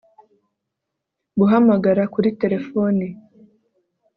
[1.39, 3.07] guhamagara kuri telefoni